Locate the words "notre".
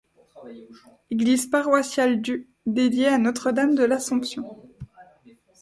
3.19-3.51